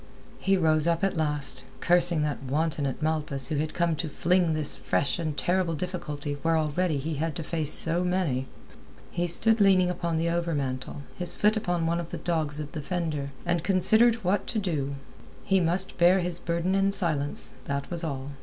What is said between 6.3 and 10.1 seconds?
where already he had to face so many. He stood leaning